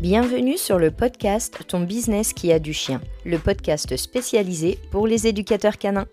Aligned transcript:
Bienvenue 0.00 0.56
sur 0.56 0.78
le 0.78 0.90
podcast 0.90 1.58
Ton 1.68 1.80
business 1.80 2.32
qui 2.32 2.52
a 2.52 2.58
du 2.58 2.72
chien, 2.72 3.02
le 3.26 3.38
podcast 3.38 3.98
spécialisé 3.98 4.78
pour 4.90 5.06
les 5.06 5.26
éducateurs 5.26 5.76
canins. 5.76 6.06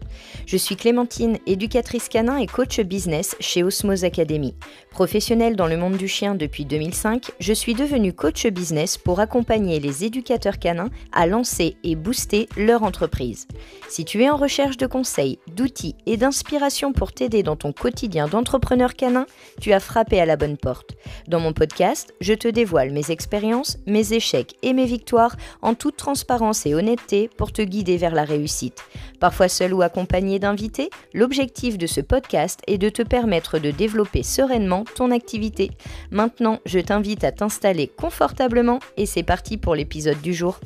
Je 0.45 0.57
suis 0.57 0.75
Clémentine, 0.75 1.37
éducatrice 1.45 2.09
canin 2.09 2.37
et 2.37 2.47
coach 2.47 2.81
business 2.81 3.37
chez 3.39 3.63
Osmose 3.63 4.03
Academy. 4.03 4.55
Professionnelle 4.91 5.55
dans 5.55 5.67
le 5.67 5.77
monde 5.77 5.95
du 5.95 6.09
chien 6.09 6.35
depuis 6.35 6.65
2005, 6.65 7.31
je 7.39 7.53
suis 7.53 7.75
devenue 7.75 8.11
coach 8.11 8.45
business 8.47 8.97
pour 8.97 9.21
accompagner 9.21 9.79
les 9.79 10.03
éducateurs 10.03 10.59
canins 10.59 10.89
à 11.13 11.25
lancer 11.25 11.77
et 11.85 11.95
booster 11.95 12.49
leur 12.57 12.83
entreprise. 12.83 13.47
Si 13.87 14.03
tu 14.03 14.21
es 14.21 14.29
en 14.29 14.35
recherche 14.35 14.75
de 14.75 14.87
conseils, 14.87 15.39
d'outils 15.55 15.95
et 16.05 16.17
d'inspiration 16.17 16.91
pour 16.91 17.13
t'aider 17.13 17.41
dans 17.41 17.55
ton 17.55 17.71
quotidien 17.71 18.27
d'entrepreneur 18.27 18.95
canin, 18.95 19.27
tu 19.61 19.71
as 19.71 19.79
frappé 19.79 20.19
à 20.19 20.25
la 20.25 20.35
bonne 20.35 20.57
porte. 20.57 20.97
Dans 21.29 21.39
mon 21.39 21.53
podcast, 21.53 22.13
je 22.19 22.33
te 22.33 22.49
dévoile 22.49 22.91
mes 22.91 23.11
expériences 23.11 23.76
mes 23.85 24.13
échecs 24.13 24.55
et 24.63 24.73
mes 24.73 24.85
victoires 24.85 25.35
en 25.61 25.73
toute 25.73 25.97
transparence 25.97 26.65
et 26.65 26.73
honnêteté 26.73 27.29
pour 27.37 27.51
te 27.51 27.61
guider 27.61 27.97
vers 27.97 28.15
la 28.15 28.23
réussite. 28.23 28.83
Parfois 29.19 29.49
seul 29.49 29.73
ou 29.73 29.81
accompagné 29.81 30.39
d'invités, 30.39 30.89
l'objectif 31.13 31.77
de 31.77 31.87
ce 31.87 32.01
podcast 32.01 32.61
est 32.67 32.77
de 32.77 32.89
te 32.89 33.01
permettre 33.01 33.59
de 33.59 33.71
développer 33.71 34.23
sereinement 34.23 34.83
ton 34.95 35.11
activité. 35.11 35.71
Maintenant, 36.11 36.59
je 36.65 36.79
t'invite 36.79 37.23
à 37.23 37.31
t'installer 37.31 37.87
confortablement 37.87 38.79
et 38.97 39.05
c'est 39.05 39.23
parti 39.23 39.57
pour 39.57 39.75
l'épisode 39.75 40.21
du 40.21 40.33
jour. 40.33 40.59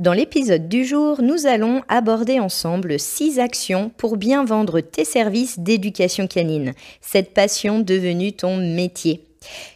Dans 0.00 0.14
l'épisode 0.14 0.66
du 0.66 0.86
jour, 0.86 1.20
nous 1.20 1.44
allons 1.44 1.82
aborder 1.86 2.40
ensemble 2.40 2.98
6 2.98 3.38
actions 3.38 3.90
pour 3.98 4.16
bien 4.16 4.46
vendre 4.46 4.80
tes 4.80 5.04
services 5.04 5.58
d'éducation 5.58 6.26
canine, 6.26 6.72
cette 7.02 7.34
passion 7.34 7.80
devenue 7.80 8.32
ton 8.32 8.56
métier. 8.56 9.26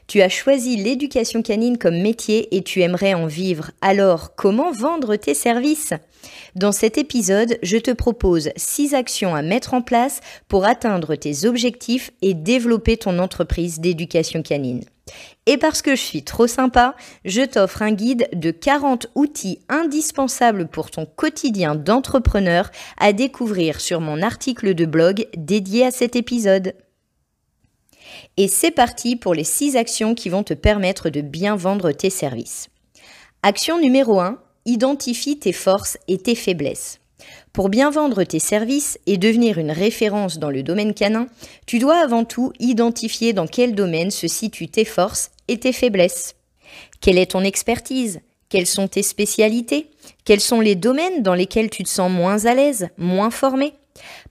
Tu 0.07 0.23
as 0.23 0.31
choisi 0.31 0.79
l'éducation 0.79 1.43
canine 1.43 1.77
comme 1.77 2.01
métier 2.01 2.57
et 2.57 2.63
tu 2.63 2.81
aimerais 2.81 3.13
en 3.13 3.27
vivre. 3.27 3.71
Alors, 3.83 4.35
comment 4.35 4.73
vendre 4.73 5.15
tes 5.17 5.35
services? 5.35 5.93
Dans 6.55 6.73
cet 6.73 6.97
épisode, 6.97 7.59
je 7.63 7.77
te 7.77 7.91
propose 7.91 8.49
6 8.57 8.95
actions 8.95 9.35
à 9.35 9.43
mettre 9.43 9.75
en 9.75 9.83
place 9.83 10.21
pour 10.49 10.65
atteindre 10.65 11.17
tes 11.17 11.45
objectifs 11.45 12.13
et 12.23 12.33
développer 12.33 12.97
ton 12.97 13.19
entreprise 13.19 13.79
d'éducation 13.79 14.41
canine. 14.41 14.85
Et 15.47 15.59
parce 15.59 15.83
que 15.83 15.95
je 15.95 16.01
suis 16.01 16.25
trop 16.25 16.47
sympa, 16.47 16.95
je 17.25 17.43
t'offre 17.43 17.83
un 17.83 17.93
guide 17.93 18.29
de 18.33 18.51
40 18.51 19.09
outils 19.15 19.61
indispensables 19.69 20.69
pour 20.69 20.91
ton 20.91 21.05
quotidien 21.05 21.75
d'entrepreneur 21.75 22.71
à 22.99 23.13
découvrir 23.13 23.81
sur 23.81 24.01
mon 24.01 24.23
article 24.23 24.75
de 24.75 24.87
blog 24.87 25.27
dédié 25.37 25.87
à 25.87 25.91
cet 25.91 26.17
épisode. 26.17 26.75
Et 28.37 28.49
c'est 28.49 28.71
parti 28.71 29.17
pour 29.17 29.35
les 29.35 29.45
6 29.45 29.77
actions 29.77 30.15
qui 30.15 30.29
vont 30.29 30.43
te 30.43 30.55
permettre 30.55 31.11
de 31.11 31.21
bien 31.21 31.57
vendre 31.57 31.93
tes 31.93 32.11
services. 32.11 32.69
Action 33.43 33.79
numéro 33.79 34.21
1, 34.21 34.39
identifie 34.65 35.39
tes 35.39 35.53
forces 35.53 35.99
et 36.09 36.19
tes 36.19 36.35
faiblesses. 36.35 37.01
Pour 37.55 37.69
bien 37.69 37.89
vendre 37.89 38.25
tes 38.25 38.41
services 38.41 38.99
et 39.07 39.17
devenir 39.17 39.59
une 39.59 39.71
référence 39.71 40.41
dans 40.41 40.51
le 40.51 40.65
domaine 40.65 40.93
canin, 40.93 41.29
tu 41.67 41.79
dois 41.79 41.99
avant 41.99 42.25
tout 42.25 42.53
identifier 42.59 43.33
dans 43.33 43.47
quel 43.47 43.77
domaine 43.77 44.11
se 44.11 44.27
situent 44.27 44.69
tes 44.69 44.85
forces 44.85 45.31
et 45.47 45.61
tes 45.61 45.73
faiblesses. 45.73 46.35
Quelle 47.01 47.17
est 47.17 47.31
ton 47.31 47.45
expertise? 47.45 48.21
Quelles 48.49 48.67
sont 48.67 48.89
tes 48.89 49.05
spécialités? 49.05 49.89
Quels 50.25 50.41
sont 50.41 50.61
les 50.61 50.75
domaines 50.75 51.23
dans 51.23 51.35
lesquels 51.35 51.71
tu 51.71 51.85
te 51.85 51.89
sens 51.89 52.11
moins 52.11 52.45
à 52.45 52.55
l'aise, 52.55 52.89
moins 52.99 53.31
formé? 53.31 53.75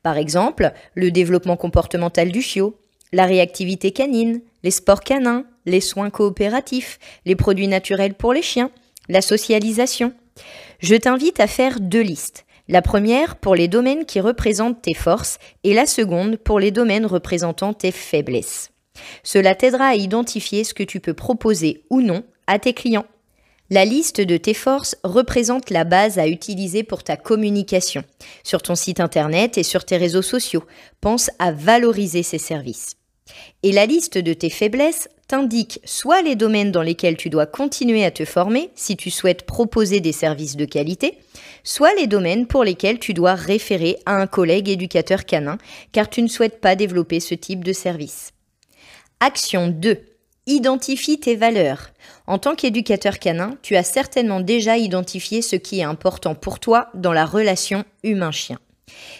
Par 0.01 0.17
exemple, 0.17 0.73
le 0.93 1.09
développement 1.09 1.55
comportemental 1.55 2.29
du 2.29 2.41
chiot, 2.41 2.77
la 3.13 3.25
réactivité 3.25 3.91
canine, 3.91 4.41
les 4.63 4.71
sports 4.71 4.99
canins, 4.99 5.45
les 5.65 5.79
soins 5.79 6.09
coopératifs, 6.09 6.99
les 7.25 7.37
produits 7.37 7.69
naturels 7.69 8.15
pour 8.15 8.33
les 8.33 8.41
chiens, 8.41 8.69
la 9.07 9.21
socialisation. 9.21 10.11
Je 10.79 10.95
t'invite 10.95 11.39
à 11.39 11.47
faire 11.47 11.79
deux 11.79 12.01
listes. 12.01 12.43
La 12.69 12.81
première 12.81 13.35
pour 13.35 13.55
les 13.55 13.67
domaines 13.67 14.05
qui 14.05 14.21
représentent 14.21 14.81
tes 14.81 14.93
forces 14.93 15.37
et 15.63 15.73
la 15.73 15.85
seconde 15.85 16.37
pour 16.37 16.59
les 16.59 16.71
domaines 16.71 17.05
représentant 17.05 17.73
tes 17.73 17.91
faiblesses. 17.91 18.71
Cela 19.23 19.53
t'aidera 19.53 19.87
à 19.87 19.95
identifier 19.95 20.63
ce 20.63 20.73
que 20.73 20.83
tu 20.83 21.01
peux 21.01 21.13
proposer 21.13 21.83
ou 21.89 22.01
non 22.01 22.23
à 22.47 22.59
tes 22.59 22.73
clients. 22.73 23.05
La 23.69 23.85
liste 23.85 24.21
de 24.21 24.37
tes 24.37 24.53
forces 24.53 24.95
représente 25.03 25.71
la 25.71 25.83
base 25.83 26.19
à 26.19 26.27
utiliser 26.27 26.83
pour 26.83 27.03
ta 27.03 27.17
communication, 27.17 28.03
sur 28.43 28.61
ton 28.61 28.75
site 28.75 28.99
internet 28.99 29.57
et 29.57 29.63
sur 29.63 29.83
tes 29.83 29.97
réseaux 29.97 30.21
sociaux. 30.21 30.63
Pense 31.01 31.31
à 31.39 31.51
valoriser 31.51 32.23
ces 32.23 32.37
services. 32.37 32.95
Et 33.63 33.71
la 33.71 33.85
liste 33.85 34.17
de 34.17 34.33
tes 34.33 34.49
faiblesses 34.49 35.09
t'indique 35.33 35.79
soit 35.83 36.21
les 36.21 36.35
domaines 36.35 36.71
dans 36.71 36.83
lesquels 36.83 37.17
tu 37.17 37.31
dois 37.31 37.47
continuer 37.47 38.05
à 38.05 38.11
te 38.11 38.23
former 38.23 38.69
si 38.75 38.95
tu 38.95 39.09
souhaites 39.09 39.47
proposer 39.47 39.99
des 39.99 40.11
services 40.11 40.55
de 40.55 40.65
qualité, 40.65 41.17
soit 41.63 41.95
les 41.95 42.05
domaines 42.05 42.45
pour 42.45 42.63
lesquels 42.63 42.99
tu 42.99 43.15
dois 43.15 43.33
référer 43.33 43.97
à 44.05 44.13
un 44.13 44.27
collègue 44.27 44.69
éducateur 44.69 45.25
canin 45.25 45.57
car 45.91 46.07
tu 46.07 46.21
ne 46.21 46.27
souhaites 46.27 46.61
pas 46.61 46.75
développer 46.75 47.19
ce 47.19 47.33
type 47.33 47.63
de 47.63 47.73
service. 47.73 48.29
Action 49.21 49.69
2. 49.69 50.01
Identifie 50.45 51.19
tes 51.19 51.35
valeurs. 51.35 51.89
En 52.27 52.37
tant 52.37 52.53
qu'éducateur 52.53 53.17
canin, 53.17 53.57
tu 53.63 53.75
as 53.75 53.81
certainement 53.81 54.39
déjà 54.39 54.77
identifié 54.77 55.41
ce 55.41 55.55
qui 55.55 55.79
est 55.79 55.83
important 55.83 56.35
pour 56.35 56.59
toi 56.59 56.89
dans 56.93 57.11
la 57.11 57.25
relation 57.25 57.85
humain-chien. 58.03 58.59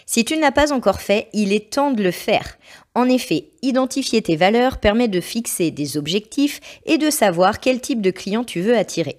Si 0.06 0.24
tu 0.24 0.36
ne 0.36 0.42
l'as 0.42 0.52
pas 0.52 0.72
encore 0.72 1.00
fait, 1.00 1.28
il 1.32 1.52
est 1.52 1.72
temps 1.72 1.90
de 1.90 2.04
le 2.04 2.12
faire. 2.12 2.56
En 2.96 3.08
effet, 3.08 3.46
identifier 3.62 4.22
tes 4.22 4.36
valeurs 4.36 4.78
permet 4.78 5.08
de 5.08 5.20
fixer 5.20 5.72
des 5.72 5.96
objectifs 5.96 6.60
et 6.86 6.96
de 6.96 7.10
savoir 7.10 7.58
quel 7.58 7.80
type 7.80 8.00
de 8.00 8.12
client 8.12 8.44
tu 8.44 8.60
veux 8.60 8.76
attirer. 8.76 9.18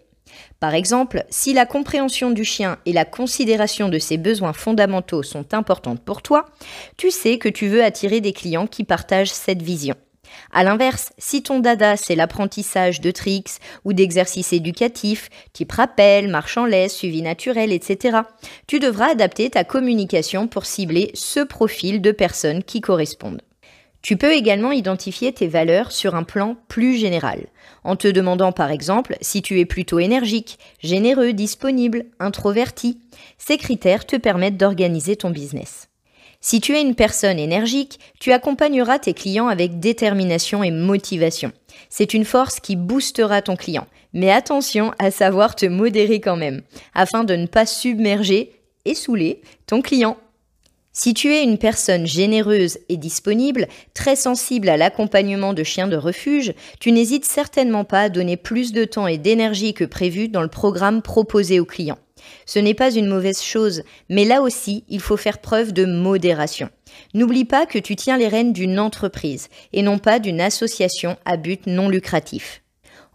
Par 0.62 0.74
exemple, 0.74 1.26
si 1.30 1.54
la 1.54 1.66
compréhension 1.66 2.32
du 2.32 2.46
chien 2.46 2.78
et 2.86 2.94
la 2.94 3.06
considération 3.06 3.90
de 3.90 4.00
ses 4.00 4.18
besoins 4.18 4.54
fondamentaux 4.54 5.24
sont 5.24 5.54
importantes 5.54 6.02
pour 6.02 6.22
toi, 6.22 6.46
tu 6.98 7.12
sais 7.12 7.38
que 7.38 7.50
tu 7.50 7.68
veux 7.68 7.84
attirer 7.84 8.22
des 8.22 8.34
clients 8.34 8.68
qui 8.68 8.86
partagent 8.86 9.32
cette 9.32 9.62
vision. 9.62 9.96
A 10.52 10.64
l'inverse, 10.64 11.12
si 11.18 11.44
ton 11.44 11.60
dada 11.60 11.98
c'est 11.98 12.16
l'apprentissage 12.16 13.02
de 13.02 13.12
tricks 13.12 13.60
ou 13.84 13.94
d'exercices 13.94 14.54
éducatifs, 14.54 15.30
type 15.54 15.72
rappel, 15.72 16.30
marche 16.30 16.58
en 16.58 16.66
laisse, 16.66 16.96
suivi 16.96 17.22
naturel, 17.22 17.72
etc., 17.72 18.20
tu 18.68 18.80
devras 18.80 19.12
adapter 19.12 19.50
ta 19.50 19.64
communication 19.64 20.48
pour 20.48 20.66
cibler 20.66 21.12
ce 21.14 21.42
profil 21.42 22.02
de 22.02 22.12
personnes 22.12 22.64
qui 22.64 22.82
correspondent. 22.82 23.42
Tu 24.06 24.18
peux 24.18 24.34
également 24.34 24.72
identifier 24.72 25.34
tes 25.34 25.48
valeurs 25.48 25.92
sur 25.92 26.14
un 26.14 26.22
plan 26.22 26.58
plus 26.68 26.96
général, 26.96 27.48
en 27.84 27.96
te 27.96 28.08
demandant 28.08 28.52
par 28.52 28.70
exemple 28.70 29.18
si 29.20 29.42
tu 29.42 29.60
es 29.60 29.66
plutôt 29.66 29.98
énergique, 29.98 30.60
généreux, 30.80 31.34
disponible, 31.34 32.06
introverti. 32.20 33.00
Ces 33.40 33.58
critères 33.58 34.06
te 34.06 34.16
permettent 34.16 34.58
d'organiser 34.58 35.16
ton 35.16 35.32
business. 35.32 35.90
Si 36.40 36.62
tu 36.62 36.76
es 36.76 36.84
une 36.84 36.94
personne 36.94 37.40
énergique, 37.40 38.00
tu 38.20 38.32
accompagneras 38.32 39.00
tes 39.00 39.16
clients 39.16 39.48
avec 39.48 39.80
détermination 39.80 40.62
et 40.62 40.70
motivation. 40.70 41.52
C'est 41.90 42.14
une 42.14 42.26
force 42.26 42.60
qui 42.60 42.76
boostera 42.76 43.42
ton 43.42 43.56
client. 43.56 43.88
Mais 44.14 44.30
attention 44.30 44.94
à 45.00 45.10
savoir 45.10 45.56
te 45.56 45.66
modérer 45.66 46.20
quand 46.20 46.38
même, 46.38 46.62
afin 46.94 47.24
de 47.24 47.36
ne 47.36 47.48
pas 47.48 47.66
submerger 47.66 48.52
et 48.86 48.94
saouler 48.94 49.42
ton 49.66 49.82
client. 49.82 50.18
Si 50.98 51.14
tu 51.14 51.34
es 51.34 51.44
une 51.44 51.58
personne 51.58 52.08
généreuse 52.08 52.78
et 52.88 52.96
disponible, 52.96 53.68
très 53.94 54.16
sensible 54.16 54.70
à 54.70 54.78
l'accompagnement 54.78 55.52
de 55.52 55.62
chiens 55.62 55.90
de 55.90 55.98
refuge, 55.98 56.54
tu 56.80 56.94
n'hésites 56.94 57.26
certainement 57.26 57.84
pas 57.84 58.04
à 58.04 58.10
donner 58.10 58.38
plus 58.38 58.72
de 58.72 58.86
temps 58.86 59.06
et 59.06 59.18
d'énergie 59.18 59.74
que 59.74 59.84
prévu 59.84 60.30
dans 60.30 60.42
le 60.42 60.48
programme 60.48 61.02
proposé 61.02 61.60
aux 61.60 61.66
clients. 61.66 62.00
Ce 62.46 62.60
n'est 62.60 62.74
pas 62.74 62.92
une 62.92 63.10
mauvaise 63.10 63.42
chose, 63.42 63.84
mais 64.10 64.24
là 64.24 64.42
aussi, 64.42 64.86
il 64.88 65.02
faut 65.02 65.18
faire 65.18 65.40
preuve 65.40 65.74
de 65.74 65.84
modération. 65.84 66.70
N'oublie 67.14 67.44
pas 67.44 67.66
que 67.66 67.78
tu 67.78 67.98
tiens 67.98 68.18
les 68.18 68.30
rênes 68.30 68.54
d'une 68.54 68.80
entreprise 68.80 69.50
et 69.74 69.82
non 69.82 69.98
pas 69.98 70.20
d'une 70.20 70.40
association 70.40 71.18
à 71.26 71.36
but 71.36 71.68
non 71.68 71.90
lucratif. 71.90 72.62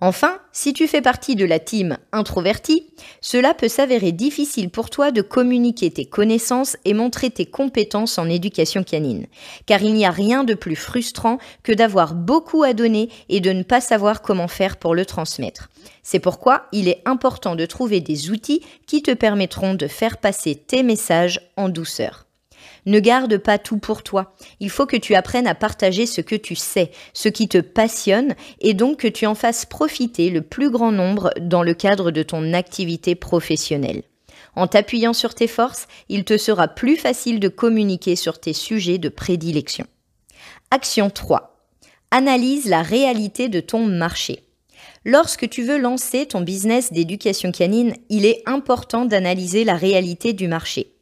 Enfin, 0.03 0.39
si 0.53 0.73
tu 0.73 0.89
fais 0.89 1.03
partie 1.03 1.37
de 1.37 1.45
la 1.45 1.59
team 1.59 1.99
introvertie, 2.13 2.87
cela 3.21 3.53
peut 3.53 3.69
s'avérer 3.69 4.13
difficile 4.13 4.71
pour 4.71 4.89
toi 4.89 5.11
de 5.11 5.21
communiquer 5.21 5.91
tes 5.91 6.07
connaissances 6.07 6.79
et 6.87 6.95
montrer 6.95 7.31
tes 7.31 7.45
compétences 7.45 8.17
en 8.17 8.27
éducation 8.27 8.83
canine, 8.83 9.27
car 9.67 9.83
il 9.83 9.93
n'y 9.93 10.07
a 10.07 10.11
rien 10.11 10.43
de 10.43 10.55
plus 10.55 10.77
frustrant 10.77 11.37
que 11.63 11.73
d'avoir 11.73 12.15
beaucoup 12.15 12.63
à 12.63 12.73
donner 12.73 13.11
et 13.29 13.41
de 13.41 13.53
ne 13.53 13.63
pas 13.63 13.83
savoir 13.83 14.23
comment 14.23 14.49
faire 14.49 14.79
pour 14.79 14.95
le 14.95 15.05
transmettre. 15.05 15.69
C'est 16.03 16.19
pourquoi 16.19 16.67
il 16.73 16.89
est 16.89 17.03
important 17.05 17.55
de 17.55 17.67
trouver 17.67 18.01
des 18.01 18.31
outils 18.31 18.63
qui 18.87 19.03
te 19.03 19.13
permettront 19.13 19.75
de 19.75 19.87
faire 19.87 20.17
passer 20.17 20.55
tes 20.55 20.83
messages 20.83 21.41
en 21.59 21.69
douceur. 21.69 22.30
Ne 22.87 23.01
garde 23.01 23.39
pas 23.39 23.59
tout 23.59 23.79
pour 23.79 24.03
toi. 24.03 24.35
Il 24.61 24.71
faut 24.71 24.87
que 24.87 24.97
tu 24.97 25.15
apprennes 25.15 25.47
à 25.47 25.55
partager 25.55 26.07
ce 26.07 26.21
que 26.21 26.37
tu 26.37 26.55
sais, 26.55 26.91
ce 27.13 27.29
qui 27.29 27.49
te 27.49 27.59
passionne, 27.59 28.35
et 28.61 28.75
donc 28.75 29.01
que 29.01 29.09
tu 29.09 29.27
en 29.27 29.35
fasses 29.35 29.67
profiter 29.67 30.31
le 30.31 30.43
plus 30.43 30.71
grand 30.71 30.93
nombre 30.93 31.31
dans 31.41 31.63
le 31.63 31.75
cadre 31.75 32.11
de 32.11 32.23
ton 32.23 32.53
activité 32.53 33.15
professionnelle. 33.15 34.03
En 34.57 34.67
t'appuyant 34.67 35.13
sur 35.13 35.35
tes 35.35 35.47
forces, 35.47 35.87
il 36.09 36.25
te 36.25 36.37
sera 36.37 36.69
plus 36.69 36.97
facile 36.97 37.41
de 37.41 37.49
communiquer 37.49 38.17
sur 38.17 38.41
tes 38.41 38.53
sujets 38.53 38.99
de 38.99 39.09
prédilection. 39.09 39.87
Action 40.71 41.11
3. 41.11 41.57
Analyse 42.11 42.69
la 42.69 42.83
réalité 42.83 43.49
de 43.49 43.61
ton 43.61 43.87
marché. 43.87 44.45
Lorsque 45.05 45.49
tu 45.49 45.63
veux 45.63 45.79
lancer 45.79 46.27
ton 46.27 46.41
business 46.41 46.93
d'éducation 46.93 47.53
canine, 47.53 47.95
il 48.09 48.27
est 48.27 48.43
important 48.47 49.05
d'analyser 49.05 49.65
la 49.65 49.75
réalité 49.75 50.33
du 50.33 50.49
marché. 50.49 50.93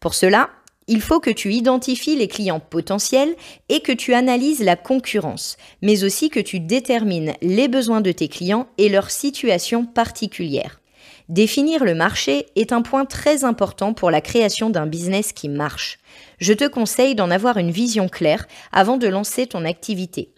Pour 0.00 0.14
cela, 0.14 0.50
il 0.88 1.02
faut 1.02 1.20
que 1.20 1.30
tu 1.30 1.52
identifies 1.52 2.16
les 2.16 2.28
clients 2.28 2.60
potentiels 2.60 3.36
et 3.68 3.80
que 3.80 3.92
tu 3.92 4.14
analyses 4.14 4.62
la 4.62 4.74
concurrence, 4.74 5.58
mais 5.82 6.02
aussi 6.02 6.30
que 6.30 6.40
tu 6.40 6.58
détermines 6.58 7.34
les 7.42 7.68
besoins 7.68 8.00
de 8.00 8.10
tes 8.10 8.28
clients 8.28 8.66
et 8.78 8.88
leur 8.88 9.10
situation 9.10 9.84
particulière. 9.84 10.80
Définir 11.28 11.84
le 11.84 11.94
marché 11.94 12.46
est 12.56 12.72
un 12.72 12.80
point 12.80 13.04
très 13.04 13.44
important 13.44 13.92
pour 13.92 14.10
la 14.10 14.22
création 14.22 14.70
d'un 14.70 14.86
business 14.86 15.32
qui 15.32 15.50
marche. 15.50 15.98
Je 16.40 16.54
te 16.54 16.66
conseille 16.66 17.14
d'en 17.14 17.30
avoir 17.30 17.58
une 17.58 17.70
vision 17.70 18.08
claire 18.08 18.48
avant 18.72 18.96
de 18.96 19.06
lancer 19.06 19.46
ton 19.46 19.66
activité. 19.66 20.32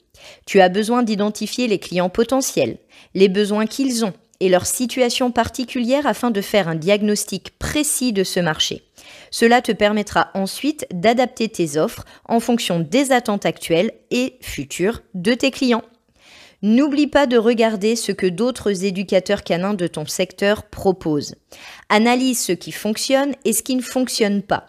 Tu 0.47 0.61
as 0.61 0.69
besoin 0.69 1.05
d'identifier 1.05 1.69
les 1.69 1.79
clients 1.79 2.11
potentiels, 2.11 2.79
les 3.15 3.29
besoins 3.29 3.67
qu'ils 3.67 4.05
ont 4.05 4.13
et 4.41 4.49
leur 4.49 4.67
situation 4.67 5.31
particulière 5.31 6.07
afin 6.07 6.31
de 6.31 6.41
faire 6.41 6.67
un 6.67 6.75
diagnostic 6.75 7.57
précis 7.59 8.13
de 8.13 8.25
ce 8.25 8.41
marché. 8.41 8.83
Cela 9.31 9.63
te 9.63 9.73
permettra 9.73 10.31
ensuite 10.35 10.87
d'adapter 10.93 11.49
tes 11.49 11.77
offres 11.77 12.05
en 12.27 12.41
fonction 12.41 12.81
des 12.81 13.13
attentes 13.13 13.47
actuelles 13.47 13.93
et 14.11 14.37
futures 14.41 15.03
de 15.15 15.35
tes 15.35 15.51
clients. 15.51 15.85
N'oublie 16.63 17.07
pas 17.07 17.27
de 17.27 17.39
regarder 17.39 17.97
ce 17.97 18.13
que 18.13 18.27
d'autres 18.27 18.85
éducateurs 18.85 19.45
canins 19.45 19.73
de 19.73 19.87
ton 19.87 20.05
secteur 20.05 20.65
proposent. 20.65 21.37
Analyse 21.89 22.43
ce 22.43 22.53
qui 22.53 22.71
fonctionne 22.71 23.33
et 23.47 23.55
ce 23.55 23.63
qui 23.63 23.77
ne 23.77 23.81
fonctionne 23.81 24.43
pas. 24.43 24.67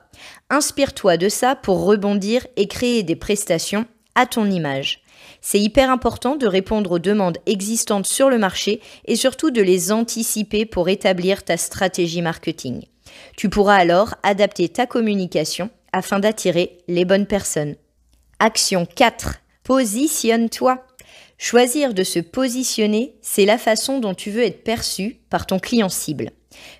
Inspire-toi 0.49 1.17
de 1.17 1.27
ça 1.27 1.55
pour 1.55 1.83
rebondir 1.83 2.47
et 2.55 2.67
créer 2.67 3.03
des 3.03 3.17
prestations 3.17 3.85
à 4.15 4.25
ton 4.25 4.49
image. 4.49 5.03
C'est 5.41 5.59
hyper 5.59 5.89
important 5.89 6.35
de 6.35 6.47
répondre 6.47 6.91
aux 6.91 6.99
demandes 6.99 7.39
existantes 7.45 8.07
sur 8.07 8.29
le 8.29 8.37
marché 8.37 8.79
et 9.05 9.15
surtout 9.15 9.51
de 9.51 9.61
les 9.61 9.91
anticiper 9.91 10.65
pour 10.65 10.87
établir 10.87 11.43
ta 11.43 11.57
stratégie 11.57 12.21
marketing. 12.21 12.85
Tu 13.37 13.49
pourras 13.49 13.75
alors 13.75 14.15
adapter 14.23 14.69
ta 14.69 14.85
communication 14.85 15.69
afin 15.93 16.19
d'attirer 16.19 16.77
les 16.87 17.05
bonnes 17.05 17.27
personnes. 17.27 17.75
Action 18.39 18.85
4. 18.85 19.35
Positionne-toi. 19.63 20.85
Choisir 21.37 21.93
de 21.93 22.03
se 22.03 22.19
positionner, 22.19 23.15
c'est 23.21 23.45
la 23.45 23.57
façon 23.57 23.99
dont 23.99 24.13
tu 24.13 24.29
veux 24.29 24.43
être 24.43 24.63
perçu 24.63 25.17
par 25.29 25.45
ton 25.47 25.59
client 25.59 25.89
cible. 25.89 26.29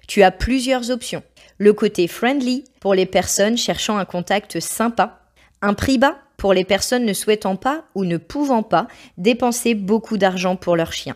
Tu 0.08 0.24
as 0.24 0.32
plusieurs 0.32 0.92
options. 0.92 1.24
Le 1.58 1.74
côté 1.74 2.08
friendly 2.08 2.64
pour 2.80 2.94
les 2.94 3.06
personnes 3.06 3.58
cherchant 3.58 3.98
un 3.98 4.06
contact 4.06 4.60
sympa, 4.60 5.22
un 5.62 5.74
prix 5.74 5.98
bas 5.98 6.18
pour 6.38 6.54
les 6.54 6.66
personnes 6.66 7.06
ne 7.06 7.14
souhaitant 7.14 7.56
pas 7.56 7.86
ou 7.94 8.04
ne 8.04 8.18
pouvant 8.18 8.64
pas 8.64 8.88
dépenser 9.18 9.76
beaucoup 9.76 10.18
d'argent 10.18 10.56
pour 10.56 10.76
leur 10.76 10.92
chien, 10.92 11.16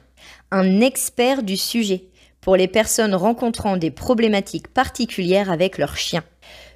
un 0.51 0.81
expert 0.81 1.41
du 1.41 1.57
sujet 1.57 2.05
pour 2.45 2.55
les 2.57 2.67
personnes 2.67 3.15
rencontrant 3.15 3.75
des 3.75 3.89
problématiques 3.89 4.67
particulières 4.67 5.49
avec 5.49 5.79
leur 5.79 5.97
chien. 5.97 6.23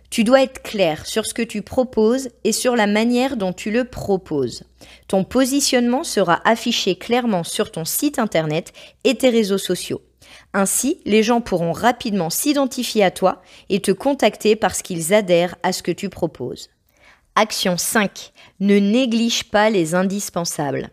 Tu 0.09 0.23
dois 0.23 0.41
être 0.41 0.63
clair 0.63 1.05
sur 1.05 1.27
ce 1.27 1.35
que 1.35 1.43
tu 1.43 1.61
proposes 1.61 2.29
et 2.43 2.53
sur 2.53 2.75
la 2.75 2.87
manière 2.87 3.37
dont 3.37 3.53
tu 3.53 3.69
le 3.69 3.83
proposes. 3.83 4.63
Ton 5.07 5.23
positionnement 5.23 6.03
sera 6.03 6.41
affiché 6.43 6.95
clairement 6.95 7.43
sur 7.43 7.71
ton 7.71 7.85
site 7.85 8.17
internet 8.17 8.73
et 9.03 9.13
tes 9.13 9.29
réseaux 9.29 9.59
sociaux. 9.59 10.01
Ainsi, 10.55 11.01
les 11.05 11.21
gens 11.21 11.39
pourront 11.39 11.71
rapidement 11.71 12.31
s'identifier 12.31 13.03
à 13.03 13.11
toi 13.11 13.43
et 13.69 13.79
te 13.79 13.91
contacter 13.91 14.55
parce 14.55 14.81
qu'ils 14.81 15.13
adhèrent 15.13 15.53
à 15.61 15.71
ce 15.71 15.83
que 15.83 15.91
tu 15.91 16.09
proposes. 16.09 16.71
Action 17.35 17.77
5. 17.77 18.31
Ne 18.59 18.79
néglige 18.79 19.43
pas 19.43 19.69
les 19.69 19.93
indispensables. 19.93 20.89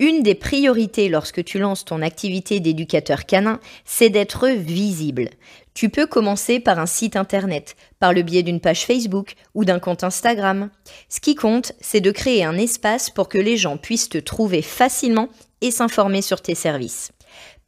Une 0.00 0.22
des 0.24 0.34
priorités 0.34 1.08
lorsque 1.08 1.44
tu 1.44 1.60
lances 1.60 1.84
ton 1.84 2.02
activité 2.02 2.58
d'éducateur 2.58 3.26
canin, 3.26 3.60
c'est 3.84 4.10
d'être 4.10 4.48
visible. 4.48 5.30
Tu 5.72 5.88
peux 5.88 6.06
commencer 6.06 6.58
par 6.58 6.80
un 6.80 6.86
site 6.86 7.14
internet, 7.14 7.76
par 8.00 8.12
le 8.12 8.22
biais 8.22 8.42
d'une 8.42 8.60
page 8.60 8.86
Facebook 8.86 9.34
ou 9.54 9.64
d'un 9.64 9.78
compte 9.78 10.02
Instagram. 10.02 10.70
Ce 11.08 11.20
qui 11.20 11.36
compte, 11.36 11.72
c'est 11.80 12.00
de 12.00 12.10
créer 12.10 12.44
un 12.44 12.58
espace 12.58 13.08
pour 13.08 13.28
que 13.28 13.38
les 13.38 13.56
gens 13.56 13.76
puissent 13.76 14.08
te 14.08 14.18
trouver 14.18 14.62
facilement 14.62 15.28
et 15.60 15.70
s'informer 15.70 16.22
sur 16.22 16.42
tes 16.42 16.56
services. 16.56 17.12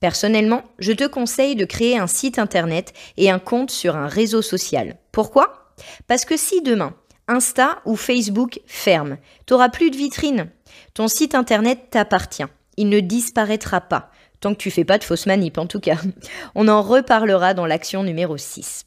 Personnellement, 0.00 0.64
je 0.78 0.92
te 0.92 1.06
conseille 1.06 1.54
de 1.54 1.64
créer 1.64 1.96
un 1.96 2.06
site 2.08 2.38
internet 2.38 2.92
et 3.16 3.30
un 3.30 3.38
compte 3.38 3.70
sur 3.70 3.96
un 3.96 4.08
réseau 4.08 4.42
social. 4.42 4.98
Pourquoi? 5.12 5.72
Parce 6.06 6.24
que 6.24 6.36
si 6.36 6.60
demain, 6.60 6.94
Insta 7.28 7.80
ou 7.84 7.96
Facebook 7.96 8.60
ferment, 8.66 9.16
t'auras 9.46 9.68
plus 9.68 9.90
de 9.90 9.96
vitrine. 9.96 10.50
Ton 10.94 11.08
site 11.08 11.34
internet 11.34 11.90
t'appartient. 11.90 12.44
Il 12.76 12.88
ne 12.88 13.00
disparaîtra 13.00 13.80
pas. 13.80 14.10
Tant 14.40 14.52
que 14.52 14.58
tu 14.58 14.70
fais 14.70 14.84
pas 14.84 14.98
de 14.98 15.04
fausses 15.04 15.26
manip 15.26 15.58
en 15.58 15.66
tout 15.66 15.80
cas. 15.80 15.96
On 16.54 16.68
en 16.68 16.82
reparlera 16.82 17.54
dans 17.54 17.66
l'action 17.66 18.02
numéro 18.02 18.36
6. 18.36 18.84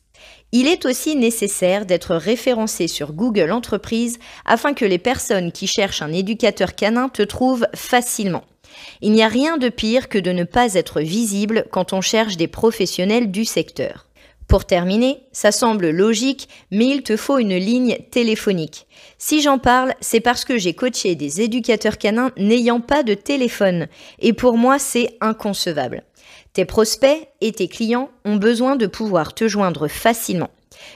Il 0.51 0.67
est 0.67 0.85
aussi 0.85 1.15
nécessaire 1.15 1.85
d'être 1.85 2.15
référencé 2.15 2.87
sur 2.87 3.13
Google 3.13 3.51
Entreprise 3.51 4.19
afin 4.45 4.73
que 4.73 4.85
les 4.85 4.97
personnes 4.97 5.51
qui 5.51 5.67
cherchent 5.67 6.01
un 6.01 6.11
éducateur 6.11 6.75
canin 6.75 7.09
te 7.09 7.21
trouvent 7.21 7.67
facilement. 7.75 8.43
Il 9.01 9.11
n'y 9.11 9.23
a 9.23 9.27
rien 9.27 9.57
de 9.57 9.69
pire 9.69 10.09
que 10.09 10.17
de 10.17 10.31
ne 10.31 10.43
pas 10.43 10.73
être 10.73 11.01
visible 11.01 11.65
quand 11.71 11.93
on 11.93 12.01
cherche 12.01 12.37
des 12.37 12.47
professionnels 12.47 13.31
du 13.31 13.45
secteur. 13.45 14.08
Pour 14.49 14.65
terminer, 14.65 15.19
ça 15.31 15.51
semble 15.51 15.91
logique, 15.91 16.49
mais 16.71 16.87
il 16.87 17.03
te 17.03 17.15
faut 17.15 17.37
une 17.37 17.55
ligne 17.55 17.99
téléphonique. 18.09 18.87
Si 19.19 19.43
j'en 19.43 19.59
parle, 19.59 19.93
c'est 20.01 20.21
parce 20.21 20.43
que 20.43 20.57
j'ai 20.57 20.73
coaché 20.73 21.13
des 21.13 21.41
éducateurs 21.41 21.99
canins 21.99 22.31
n'ayant 22.35 22.81
pas 22.81 23.03
de 23.03 23.13
téléphone, 23.13 23.87
et 24.17 24.33
pour 24.33 24.57
moi 24.57 24.79
c'est 24.79 25.15
inconcevable. 25.21 26.01
Tes 26.53 26.65
prospects 26.65 27.27
et 27.41 27.51
tes 27.51 27.67
clients 27.67 28.09
ont 28.25 28.37
besoin 28.37 28.75
de 28.75 28.87
pouvoir 28.87 29.35
te 29.35 29.47
joindre 29.47 29.87
facilement. 29.87 30.49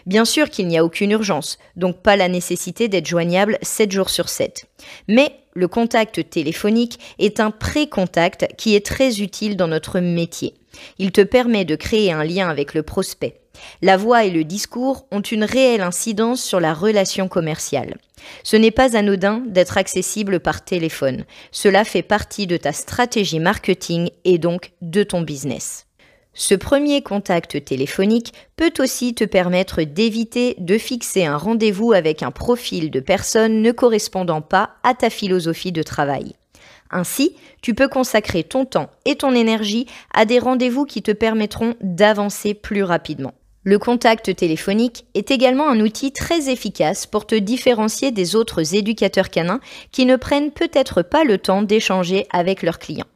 Bien 0.07 0.25
sûr 0.25 0.49
qu'il 0.49 0.67
n'y 0.67 0.79
a 0.79 0.83
aucune 0.83 1.11
urgence, 1.11 1.59
donc 1.75 2.01
pas 2.01 2.15
la 2.15 2.29
nécessité 2.29 2.87
d'être 2.87 3.05
joignable 3.05 3.59
7 3.61 3.91
jours 3.91 4.09
sur 4.09 4.29
7. 4.29 4.65
Mais 5.07 5.31
le 5.53 5.67
contact 5.67 6.27
téléphonique 6.27 6.97
est 7.19 7.39
un 7.39 7.51
pré-contact 7.51 8.47
qui 8.57 8.75
est 8.75 8.83
très 8.83 9.21
utile 9.21 9.57
dans 9.57 9.67
notre 9.67 9.99
métier. 9.99 10.55
Il 10.97 11.11
te 11.11 11.21
permet 11.21 11.65
de 11.65 11.75
créer 11.75 12.11
un 12.11 12.23
lien 12.23 12.49
avec 12.49 12.73
le 12.73 12.81
prospect. 12.81 13.42
La 13.81 13.97
voix 13.97 14.23
et 14.23 14.31
le 14.31 14.43
discours 14.43 15.07
ont 15.11 15.21
une 15.21 15.43
réelle 15.43 15.81
incidence 15.81 16.41
sur 16.41 16.59
la 16.59 16.73
relation 16.73 17.27
commerciale. 17.27 17.97
Ce 18.43 18.55
n'est 18.55 18.71
pas 18.71 18.95
anodin 18.95 19.43
d'être 19.45 19.77
accessible 19.77 20.39
par 20.39 20.63
téléphone. 20.63 21.25
Cela 21.51 21.83
fait 21.83 22.01
partie 22.01 22.47
de 22.47 22.57
ta 22.57 22.71
stratégie 22.71 23.39
marketing 23.39 24.09
et 24.23 24.37
donc 24.37 24.71
de 24.81 25.03
ton 25.03 25.21
business. 25.21 25.85
Ce 26.33 26.55
premier 26.55 27.03
contact 27.03 27.63
téléphonique 27.63 28.33
peut 28.55 28.73
aussi 28.79 29.13
te 29.13 29.23
permettre 29.23 29.83
d'éviter 29.83 30.55
de 30.57 30.77
fixer 30.77 31.25
un 31.25 31.37
rendez-vous 31.37 31.93
avec 31.93 32.23
un 32.23 32.31
profil 32.31 32.89
de 32.89 32.99
personne 32.99 33.61
ne 33.61 33.71
correspondant 33.71 34.41
pas 34.41 34.71
à 34.83 34.95
ta 34.95 35.09
philosophie 35.09 35.71
de 35.71 35.83
travail. 35.83 36.33
Ainsi, 36.89 37.35
tu 37.61 37.73
peux 37.73 37.87
consacrer 37.87 38.43
ton 38.43 38.65
temps 38.65 38.89
et 39.05 39.15
ton 39.15 39.35
énergie 39.35 39.87
à 40.13 40.25
des 40.25 40.39
rendez-vous 40.39 40.85
qui 40.85 41.03
te 41.03 41.11
permettront 41.11 41.75
d'avancer 41.81 42.53
plus 42.53 42.83
rapidement. 42.83 43.33
Le 43.65 43.79
contact 43.79 44.35
téléphonique 44.35 45.05
est 45.13 45.31
également 45.31 45.69
un 45.69 45.79
outil 45.79 46.11
très 46.11 46.49
efficace 46.49 47.05
pour 47.05 47.25
te 47.25 47.35
différencier 47.35 48.11
des 48.11 48.35
autres 48.35 48.75
éducateurs 48.75 49.29
canins 49.29 49.61
qui 49.91 50.05
ne 50.05 50.17
prennent 50.17 50.51
peut-être 50.51 51.01
pas 51.01 51.23
le 51.23 51.37
temps 51.37 51.61
d'échanger 51.61 52.27
avec 52.31 52.61
leurs 52.61 52.77
clients. 52.77 53.07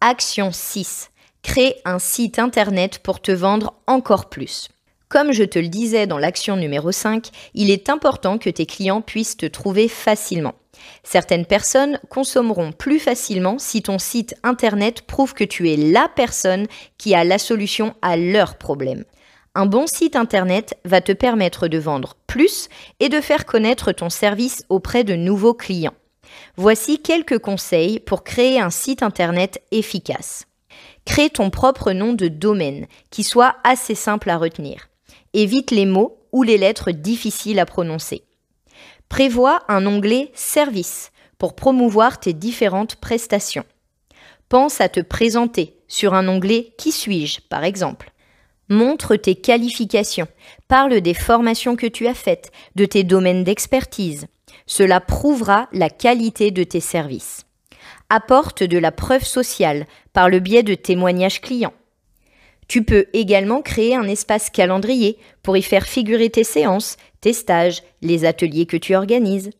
Action 0.00 0.50
6. 0.50 1.10
Crée 1.42 1.76
un 1.84 2.00
site 2.00 2.40
internet 2.40 2.98
pour 2.98 3.20
te 3.20 3.30
vendre 3.30 3.74
encore 3.86 4.28
plus. 4.28 4.68
Comme 5.08 5.32
je 5.32 5.44
te 5.44 5.58
le 5.58 5.68
disais 5.68 6.08
dans 6.08 6.18
l'action 6.18 6.56
numéro 6.56 6.90
5, 6.90 7.28
il 7.54 7.70
est 7.70 7.88
important 7.90 8.38
que 8.38 8.50
tes 8.50 8.66
clients 8.66 9.02
puissent 9.02 9.36
te 9.36 9.46
trouver 9.46 9.86
facilement. 9.86 10.54
Certaines 11.04 11.46
personnes 11.46 12.00
consommeront 12.08 12.72
plus 12.72 12.98
facilement 12.98 13.58
si 13.58 13.82
ton 13.82 13.98
site 13.98 14.34
internet 14.42 15.02
prouve 15.02 15.34
que 15.34 15.44
tu 15.44 15.70
es 15.70 15.76
la 15.76 16.08
personne 16.08 16.66
qui 16.98 17.14
a 17.14 17.22
la 17.22 17.38
solution 17.38 17.94
à 18.02 18.16
leurs 18.16 18.56
problèmes. 18.56 19.04
Un 19.56 19.66
bon 19.66 19.88
site 19.88 20.14
internet 20.14 20.78
va 20.84 21.00
te 21.00 21.10
permettre 21.10 21.66
de 21.66 21.78
vendre 21.78 22.14
plus 22.28 22.68
et 23.00 23.08
de 23.08 23.20
faire 23.20 23.46
connaître 23.46 23.90
ton 23.90 24.08
service 24.08 24.64
auprès 24.68 25.02
de 25.02 25.16
nouveaux 25.16 25.54
clients. 25.54 25.94
Voici 26.56 27.02
quelques 27.02 27.40
conseils 27.40 27.98
pour 27.98 28.22
créer 28.22 28.60
un 28.60 28.70
site 28.70 29.02
internet 29.02 29.60
efficace. 29.72 30.46
Crée 31.04 31.30
ton 31.30 31.50
propre 31.50 31.90
nom 31.90 32.12
de 32.12 32.28
domaine 32.28 32.86
qui 33.10 33.24
soit 33.24 33.56
assez 33.64 33.96
simple 33.96 34.30
à 34.30 34.36
retenir. 34.36 34.88
Évite 35.32 35.72
les 35.72 35.86
mots 35.86 36.18
ou 36.30 36.44
les 36.44 36.56
lettres 36.56 36.92
difficiles 36.92 37.58
à 37.58 37.66
prononcer. 37.66 38.22
Prévois 39.08 39.62
un 39.66 39.84
onglet 39.84 40.30
Service 40.34 41.10
pour 41.38 41.56
promouvoir 41.56 42.20
tes 42.20 42.34
différentes 42.34 42.96
prestations. 42.96 43.64
Pense 44.48 44.80
à 44.80 44.88
te 44.88 45.00
présenter 45.00 45.74
sur 45.88 46.14
un 46.14 46.28
onglet 46.28 46.72
Qui 46.78 46.92
suis-je 46.92 47.40
par 47.48 47.64
exemple. 47.64 48.09
Montre 48.70 49.16
tes 49.16 49.34
qualifications, 49.34 50.28
parle 50.68 51.00
des 51.00 51.12
formations 51.12 51.74
que 51.74 51.88
tu 51.88 52.06
as 52.06 52.14
faites, 52.14 52.52
de 52.76 52.84
tes 52.84 53.02
domaines 53.02 53.42
d'expertise. 53.42 54.28
Cela 54.64 55.00
prouvera 55.00 55.68
la 55.72 55.90
qualité 55.90 56.52
de 56.52 56.62
tes 56.62 56.78
services. 56.78 57.46
Apporte 58.10 58.62
de 58.62 58.78
la 58.78 58.92
preuve 58.92 59.24
sociale 59.24 59.86
par 60.12 60.28
le 60.28 60.38
biais 60.38 60.62
de 60.62 60.74
témoignages 60.76 61.40
clients. 61.40 61.74
Tu 62.68 62.84
peux 62.84 63.06
également 63.12 63.60
créer 63.60 63.96
un 63.96 64.06
espace 64.06 64.50
calendrier 64.50 65.18
pour 65.42 65.56
y 65.56 65.62
faire 65.62 65.88
figurer 65.88 66.30
tes 66.30 66.44
séances, 66.44 66.96
tes 67.20 67.32
stages, 67.32 67.82
les 68.02 68.24
ateliers 68.24 68.66
que 68.66 68.76
tu 68.76 68.94
organises. 68.94 69.50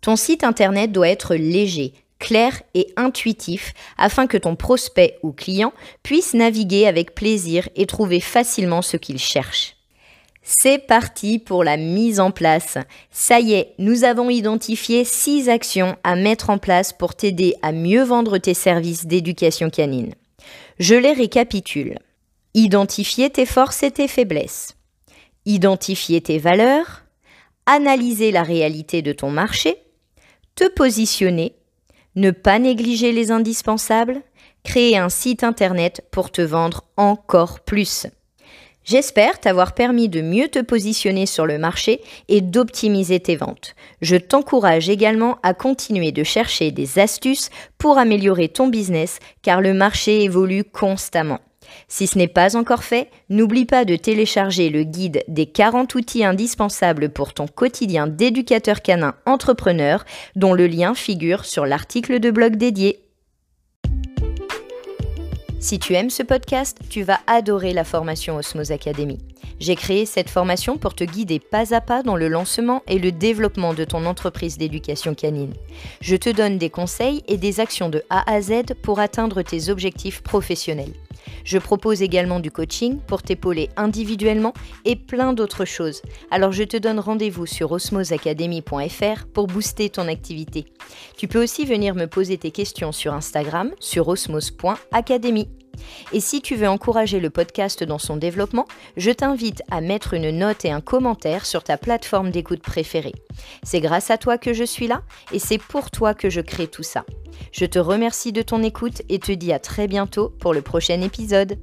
Ton 0.00 0.16
site 0.16 0.44
internet 0.44 0.92
doit 0.92 1.10
être 1.10 1.34
léger, 1.34 1.92
clair 2.18 2.62
et 2.74 2.92
intuitif 2.96 3.74
afin 3.98 4.26
que 4.26 4.36
ton 4.36 4.56
prospect 4.56 5.18
ou 5.22 5.32
client 5.32 5.72
puisse 6.02 6.34
naviguer 6.34 6.86
avec 6.86 7.14
plaisir 7.14 7.68
et 7.76 7.86
trouver 7.86 8.20
facilement 8.20 8.82
ce 8.82 8.96
qu'il 8.96 9.18
cherche. 9.18 9.76
C'est 10.48 10.78
parti 10.78 11.40
pour 11.40 11.64
la 11.64 11.76
mise 11.76 12.20
en 12.20 12.30
place. 12.30 12.78
Ça 13.10 13.40
y 13.40 13.54
est, 13.54 13.74
nous 13.78 14.04
avons 14.04 14.30
identifié 14.30 15.04
six 15.04 15.48
actions 15.48 15.96
à 16.04 16.14
mettre 16.14 16.50
en 16.50 16.58
place 16.58 16.92
pour 16.92 17.16
t'aider 17.16 17.54
à 17.62 17.72
mieux 17.72 18.04
vendre 18.04 18.38
tes 18.38 18.54
services 18.54 19.06
d'éducation 19.06 19.70
canine. 19.70 20.14
Je 20.78 20.94
les 20.94 21.12
récapitule. 21.12 21.98
Identifier 22.54 23.28
tes 23.28 23.44
forces 23.44 23.82
et 23.82 23.90
tes 23.90 24.06
faiblesses. 24.06 24.76
Identifier 25.46 26.20
tes 26.20 26.38
valeurs. 26.38 27.02
Analyser 27.66 28.30
la 28.30 28.44
réalité 28.44 29.02
de 29.02 29.12
ton 29.12 29.30
marché. 29.30 29.74
Te 30.54 30.68
positionner. 30.68 31.55
Ne 32.16 32.30
pas 32.30 32.58
négliger 32.58 33.12
les 33.12 33.30
indispensables. 33.30 34.22
Créer 34.64 34.96
un 34.96 35.10
site 35.10 35.44
internet 35.44 36.02
pour 36.10 36.32
te 36.32 36.42
vendre 36.42 36.82
encore 36.96 37.60
plus. 37.60 38.06
J'espère 38.84 39.38
t'avoir 39.38 39.74
permis 39.74 40.08
de 40.08 40.22
mieux 40.22 40.48
te 40.48 40.60
positionner 40.60 41.26
sur 41.26 41.44
le 41.44 41.58
marché 41.58 42.00
et 42.28 42.40
d'optimiser 42.40 43.20
tes 43.20 43.36
ventes. 43.36 43.74
Je 44.00 44.16
t'encourage 44.16 44.88
également 44.88 45.38
à 45.42 45.54
continuer 45.54 46.12
de 46.12 46.22
chercher 46.22 46.70
des 46.70 46.98
astuces 46.98 47.50
pour 47.78 47.98
améliorer 47.98 48.48
ton 48.48 48.68
business 48.68 49.18
car 49.42 49.60
le 49.60 49.74
marché 49.74 50.22
évolue 50.22 50.64
constamment. 50.64 51.40
Si 51.88 52.06
ce 52.06 52.18
n'est 52.18 52.28
pas 52.28 52.56
encore 52.56 52.84
fait, 52.84 53.10
n'oublie 53.28 53.66
pas 53.66 53.84
de 53.84 53.96
télécharger 53.96 54.70
le 54.70 54.82
guide 54.82 55.22
des 55.28 55.46
40 55.46 55.94
outils 55.94 56.24
indispensables 56.24 57.08
pour 57.08 57.34
ton 57.34 57.46
quotidien 57.46 58.06
d'éducateur 58.06 58.82
canin 58.82 59.14
entrepreneur 59.26 60.04
dont 60.34 60.54
le 60.54 60.66
lien 60.66 60.94
figure 60.94 61.44
sur 61.44 61.66
l'article 61.66 62.20
de 62.20 62.30
blog 62.30 62.56
dédié. 62.56 63.00
Si 65.58 65.78
tu 65.78 65.94
aimes 65.94 66.10
ce 66.10 66.22
podcast, 66.22 66.78
tu 66.90 67.02
vas 67.02 67.18
adorer 67.26 67.72
la 67.72 67.82
formation 67.82 68.36
Osmose 68.36 68.70
Academy. 68.70 69.18
J'ai 69.58 69.74
créé 69.74 70.04
cette 70.04 70.28
formation 70.28 70.76
pour 70.76 70.94
te 70.94 71.02
guider 71.02 71.40
pas 71.40 71.74
à 71.74 71.80
pas 71.80 72.02
dans 72.02 72.16
le 72.16 72.28
lancement 72.28 72.82
et 72.86 72.98
le 72.98 73.10
développement 73.10 73.72
de 73.72 73.84
ton 73.84 74.04
entreprise 74.04 74.58
d'éducation 74.58 75.14
canine. 75.14 75.54
Je 76.02 76.16
te 76.16 76.28
donne 76.28 76.58
des 76.58 76.70
conseils 76.70 77.24
et 77.26 77.38
des 77.38 77.58
actions 77.58 77.88
de 77.88 78.02
A 78.10 78.30
à 78.30 78.40
Z 78.42 78.74
pour 78.82 79.00
atteindre 79.00 79.42
tes 79.42 79.70
objectifs 79.70 80.22
professionnels. 80.22 80.92
Je 81.46 81.58
propose 81.58 82.02
également 82.02 82.40
du 82.40 82.50
coaching 82.50 82.98
pour 83.06 83.22
t'épauler 83.22 83.70
individuellement 83.76 84.52
et 84.84 84.96
plein 84.96 85.32
d'autres 85.32 85.64
choses. 85.64 86.02
Alors 86.32 86.50
je 86.50 86.64
te 86.64 86.76
donne 86.76 86.98
rendez-vous 86.98 87.46
sur 87.46 87.70
osmoseacademy.fr 87.70 89.26
pour 89.32 89.46
booster 89.46 89.88
ton 89.88 90.08
activité. 90.08 90.66
Tu 91.16 91.28
peux 91.28 91.42
aussi 91.42 91.64
venir 91.64 91.94
me 91.94 92.06
poser 92.06 92.36
tes 92.36 92.50
questions 92.50 92.90
sur 92.90 93.14
Instagram 93.14 93.70
sur 93.78 94.08
osmose.academy. 94.08 95.48
Et 96.12 96.20
si 96.20 96.40
tu 96.40 96.56
veux 96.56 96.68
encourager 96.68 97.20
le 97.20 97.30
podcast 97.30 97.82
dans 97.84 97.98
son 97.98 98.16
développement, 98.16 98.66
je 98.96 99.10
t'invite 99.10 99.62
à 99.70 99.80
mettre 99.80 100.14
une 100.14 100.30
note 100.30 100.64
et 100.64 100.70
un 100.70 100.80
commentaire 100.80 101.46
sur 101.46 101.62
ta 101.62 101.76
plateforme 101.76 102.30
d'écoute 102.30 102.62
préférée. 102.62 103.14
C'est 103.62 103.80
grâce 103.80 104.10
à 104.10 104.18
toi 104.18 104.38
que 104.38 104.52
je 104.52 104.64
suis 104.64 104.86
là 104.86 105.02
et 105.32 105.38
c'est 105.38 105.58
pour 105.58 105.90
toi 105.90 106.14
que 106.14 106.30
je 106.30 106.40
crée 106.40 106.66
tout 106.66 106.82
ça. 106.82 107.04
Je 107.52 107.66
te 107.66 107.78
remercie 107.78 108.32
de 108.32 108.42
ton 108.42 108.62
écoute 108.62 109.02
et 109.08 109.18
te 109.18 109.32
dis 109.32 109.52
à 109.52 109.58
très 109.58 109.86
bientôt 109.86 110.30
pour 110.40 110.54
le 110.54 110.62
prochain 110.62 111.00
épisode. 111.00 111.58